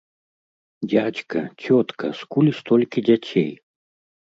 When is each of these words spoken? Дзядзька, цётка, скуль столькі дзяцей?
Дзядзька, 0.89 1.39
цётка, 1.67 2.07
скуль 2.23 2.51
столькі 2.63 2.99
дзяцей? 3.11 3.49